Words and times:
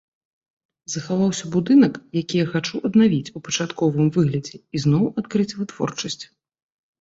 Захаваўся 0.93 1.45
будынак, 1.55 1.93
які 2.21 2.35
я 2.41 2.45
хачу 2.53 2.81
аднавіць 2.89 3.33
у 3.41 3.43
пачатковым 3.49 4.09
выглядзе 4.17 4.55
і 4.79 4.83
зноў 4.87 5.03
адкрыць 5.25 5.47
вытворчасць. 5.59 6.21